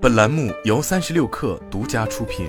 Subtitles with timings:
[0.00, 2.48] 本栏目由三十六氪独家出品。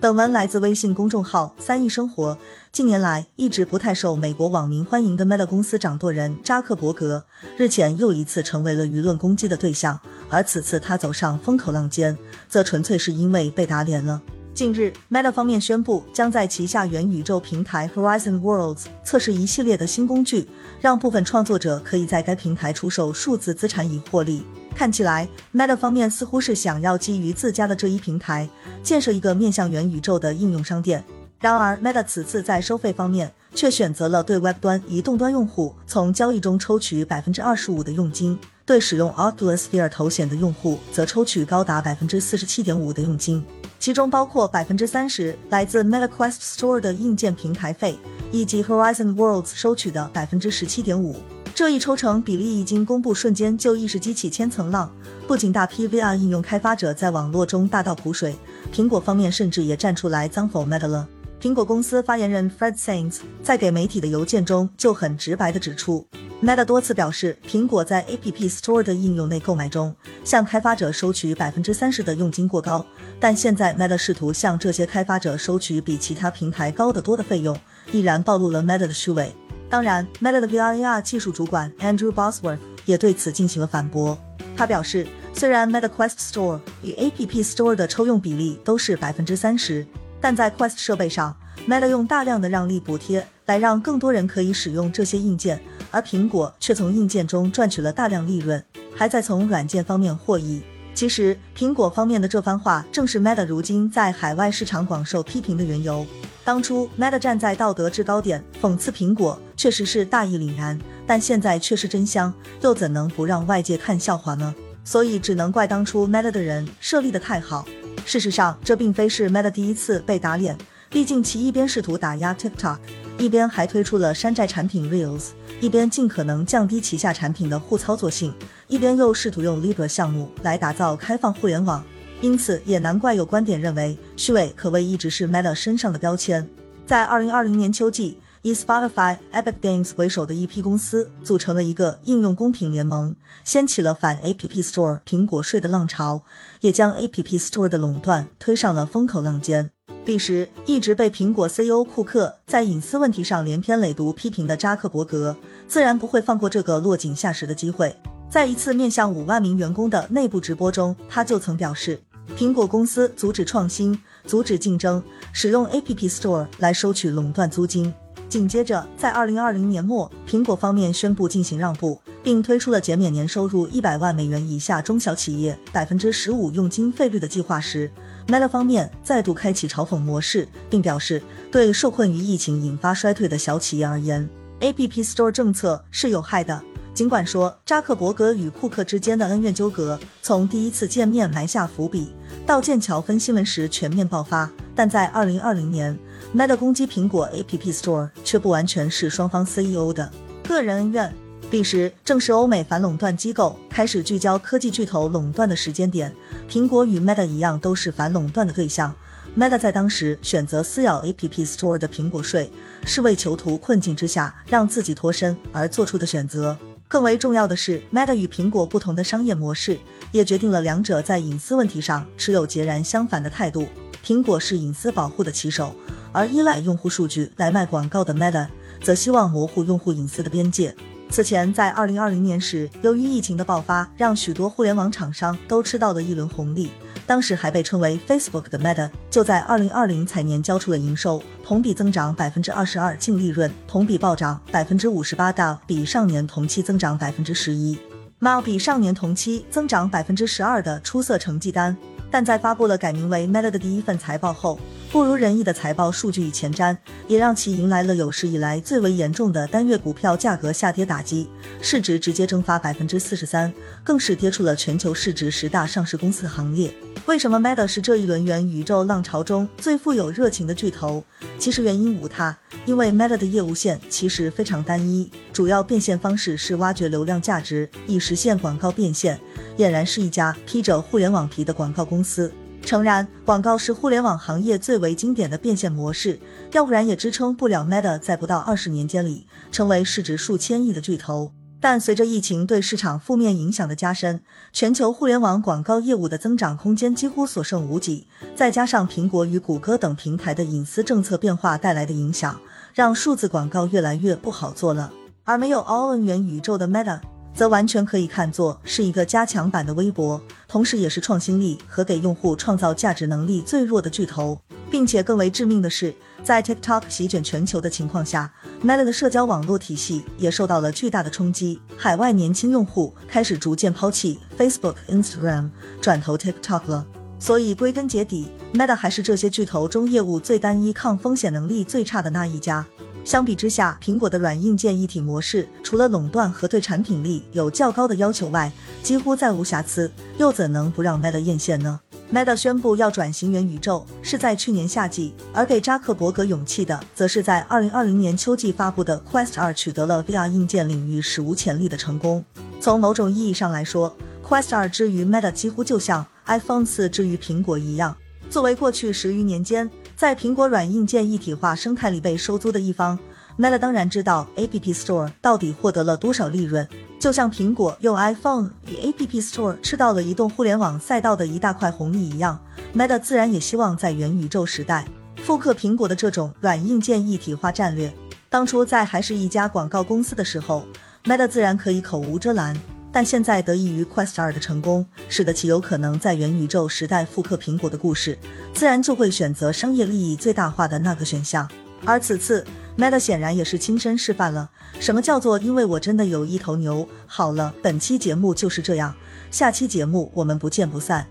[0.00, 2.38] 本文来自微信公众号“三亿生活”。
[2.72, 7.26] 近年来，一直不太受美国网民欢迎的 Meta 公司掌舵人扎克伯格，
[7.58, 10.00] 日前又一次成为了舆论攻击的对象。
[10.30, 12.16] 而此次他走上风口浪尖，
[12.48, 14.22] 则纯粹是因为被打脸了。
[14.58, 20.48] 近日，Meta 方面宣布将在旗下元宇宙平台 Horizon Worlds 测试一系列的新工具，
[20.80, 24.42] 让部分创作者可以在该平台出售数字资产以获利。
[24.74, 28.48] 看起来，Meta 方面似乎是想要基于自家的这一平台，
[28.82, 31.04] 建设一个面向元宇宙的应用商店。
[31.38, 38.36] 然而，Meta 此次在收费方面却选择了对 Web 端移动端用户从交易中抽取百分之二十五的佣金，
[38.68, 43.42] 对使用 Oculus Sphere 头显的用户则抽取高达百分之四十七点五的佣金。
[43.78, 47.98] 其中包括百分之三十来自 Meta Quest Store 的硬件平台费，
[48.30, 51.16] 以及 Horizon Worlds 收取的百分之十七点五。
[51.54, 54.92] 这一抽成比例一经公布，瞬间就一时激起千层浪。
[55.26, 58.36] 不仅大批 VR 应用开发者在网络中大倒苦水，
[58.70, 61.08] 苹果方面甚至也站出来脏否 Meta 了。
[61.40, 66.06] 苹果公司发言人 Fred Sains 在给媒体的邮件中就很直白地指出。
[66.40, 72.86] Meta 多次表示，苹果在 App Store 的应用内购买中向开发者收取百分之三十的佣金过高，
[73.18, 77.58] 但现在 Meta 试图向这些开发者收取比其他平台高得多的费用，
[77.90, 79.34] 依然暴露了 Meta 的虚伪。
[79.68, 84.16] 当然，Meta 的 VR/AR 技术主管 Andrew Bosworth 也对此进行了反驳。
[84.56, 89.84] 他表示，虽然 Meta Quest Store 与 App Store 的抽用比例都是百分之三十，
[90.20, 95.60] 但在 Quest 设备上，Meta 用大量的让利补贴来让更多人可以使用这些硬件。
[95.90, 98.62] 而苹果却从硬件中赚取了大量利润，
[98.94, 100.62] 还在从软件方面获益。
[100.94, 106.04] 其实，苹果方面的这番话正是 Meta 如今在海外市场广受批评的缘由。
[106.44, 114.52] 当初 Meta 站在道德制高点讽刺苹果，确实是大义凛然，但现在却是真香，又怎能不让外界看笑话呢？
[114.82, 117.64] 所以，只能怪当初 Meta 的人设立的太好。
[118.04, 120.56] 事实上，这并非是 Meta 第一次被打脸，
[120.88, 122.78] 毕竟其一边试图打压 TikTok，
[123.18, 125.30] 一边还推出了山寨产品 Reels。
[125.60, 128.32] 一边尽可能降低旗下产品的互操作性，
[128.68, 131.84] 一边又试图用 Libra 项目来打造开放互联网，
[132.20, 136.48] 因此也难怪有观点认为虚伪可谓一直是 Meta 身上的标签。
[136.86, 146.22] 在二零二零年秋季，以 Spotify、Epic Games 为首的一批公司组成了一个应用公平联盟，掀起了反 App Store 苹果税的浪潮，
[146.60, 149.72] 也将 App Store 的垄断推上了风口浪尖。
[150.08, 155.36] 彼时，一直被苹果 CEO 库克在隐私问题上连篇累牍批评的扎克伯格，
[155.66, 157.94] 自然不会放过这个落井下石的机会。
[158.30, 162.00] 在一次面向五万名员工的内部直播中，他就曾表示，
[162.38, 165.02] 苹果公司阻止创新、阻止竞争，
[165.34, 167.92] 使用 App Store 来收取垄断租金。
[168.30, 177.90] 紧接着，在二零二零年末，苹果方面宣布进行让步，并推出了减免年收入一百万美元以下中小企业百分之十五佣金费率的计划时。
[178.26, 184.28] Meta 方面再度开启嘲讽模式，并表示，对受困于疫情引发衰退的小企业而言
[184.60, 186.62] ，App Store 政策是有害的。
[186.92, 192.12] 尽管说扎克伯格与库克之间的恩怨纠葛从第一次见面埋下伏笔，
[192.44, 195.98] 到剑桥分新闻时全面爆发，但在2020年
[196.36, 200.12] ，Meta 攻击苹果 App Store 却不完全是双方 CEO 的
[200.46, 201.10] 个人恩怨。
[201.50, 206.14] 彼时正是欧美反垄断机构开始聚焦科技巨头垄断的时间点，
[206.46, 208.94] 苹果与 Meta 一样都是反垄断的对象。
[209.34, 212.50] Meta 在当时选择撕咬 App Store 的苹果税，
[212.84, 216.54] 是为囚徒困境之下让自己脱身而做出的选择。
[216.86, 219.78] 更为重要的是，Meta 与苹果不同的商业模式，
[220.12, 223.66] 也决定了两者在隐私问题上持有截然相反的态度。
[224.04, 225.74] 苹果是隐私保护的旗手，
[226.12, 228.48] 而依赖用户数据来卖广告的 Meta，
[228.82, 230.74] 则希望模糊用户隐私的边界。
[231.10, 236.70] 此前，在二零二零年时，由于疫情的爆发，让许多互联网厂商都吃到了一轮红利。
[237.06, 247.78] 当时还被称为 Facebook 的 Meta，就在二零二零财年交出了营收，同比增长百分之二十二，净利润同比暴涨百分之五十八，到比上年同期增长百分之十一，
[248.18, 251.74] 貌比上年同期增长百分之十二的出色成绩单。
[252.10, 254.58] 但在发布了改名为 Meta 的第一份财报后，
[254.90, 256.76] 不如人意的财报数据与前瞻，
[257.06, 261.28] 也让其迎来了有史以来最为严重的单月股票价格下跌打击，
[261.60, 263.52] 市值直接蒸发百分之四十三，
[263.84, 266.72] 更是跌出了全球市值十大上市公司行列。
[267.06, 271.04] 为什么 Meta 是这一轮元宇宙浪潮中最富有热情的巨头？
[271.38, 279.20] 其实原因无他，因为 Meta 的业务线其实非常单一，主要变现方式是挖掘流量价值，以实现广告变现。
[279.58, 282.32] 俨然是一家披着互联网皮的广告公司。
[282.62, 286.18] 诚然，广告是互联网行业最为经典的变现模式，
[286.52, 291.32] 要不然也支撑不了 Meta 在不到二十年间里成为市值数千亿的巨头。
[291.60, 294.20] 但随着疫情对市场负面影响的加深，
[294.52, 298.06] 全球互联网广告业务的增长空间几乎所剩无几。
[298.36, 302.40] 再加上苹果与谷歌等平台的隐私政策变化带来的影响，
[302.74, 304.92] 让数字广告越来越不好做了。
[305.24, 307.00] 而没有 All in 元宇宙的 Meta，
[307.38, 314.36] 则完全可以看作是一个加强版的微博，同时也是创新力和给用户创造价值能力最弱的巨头。
[314.68, 315.94] 并且更为致命的是，
[316.24, 318.28] 在 TikTok 席卷全球的情况下
[318.64, 321.60] ，Meta 的社交网络体系也受到了巨大的冲击。
[321.76, 325.50] 海外年轻用户开始逐渐抛弃 Facebook、Instagram，
[325.80, 326.84] 转投 TikTok 了。
[327.20, 332.66] 所以归根结底，Meta 还是这些巨头中业务最单一、抗风险能力最差的那一家。
[333.08, 338.52] 相比之下，苹果的软硬件一体模式，除了垄断和对产品力有较高的要求外，
[338.82, 341.80] 几乎再无瑕疵，又怎能不让 Meta 艳羡呢
[342.12, 352.22] ？Meta 宣布要转型元宇宙是在去年夏季，而给扎克伯格勇气的，则是在2020年秋季发布的 Quest 2取得了 VR 硬件领域史无前例的成功。
[352.60, 357.96] 从某种意义上来说，Quest 2之于 Meta 几乎就像 iPhone 4之于苹果一样。
[358.30, 362.96] 作为过去十余年间在苹果软硬件一体化生态里被收租的一方
[363.36, 366.68] ，Meta 当然知道 App Store 到底获得了多少利润。
[367.00, 372.38] 就像苹果用 iPhone 与 App Store 吃到了移动互联网赛道的一大块红利一样
[372.76, 374.86] ，Meta 自然也希望在元宇宙时代
[375.16, 377.92] 复刻苹果的这种软硬件一体化战略。
[378.28, 380.64] 当初在还是一家广告公司的时候
[381.06, 382.56] ，Meta 自然可以口无遮拦，
[382.98, 388.18] 但现在得益于 Quest 二的成功，使得其有可能在元宇宙时代复刻苹果的故事，
[388.52, 391.48] 自然就会选择商业利益最大化的那个选项。
[391.84, 392.44] 而此次。
[392.76, 394.50] Meta 显然也是亲身示范了
[394.80, 396.88] 什么叫做因为我真的有一头牛。
[397.06, 398.92] 好了，本期节目就是这样，
[399.30, 401.06] 下期节目我们不见不散。